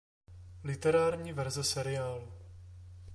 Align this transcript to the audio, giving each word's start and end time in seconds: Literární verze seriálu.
Literární 0.63 1.33
verze 1.33 1.63
seriálu. 1.63 2.33